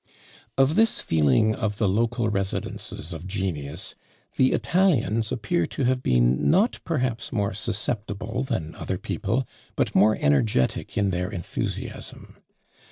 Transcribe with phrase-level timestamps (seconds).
[0.57, 3.93] Of this feeling of the local residences of genius,
[4.35, 10.17] the Italians appear to have been not perhaps more susceptible than other people, but more
[10.19, 12.37] energetic in their enthusiasm.